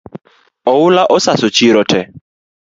Oula 0.71 1.03
osaso 1.17 1.47
chiro 1.57 1.81
tee 1.89 2.05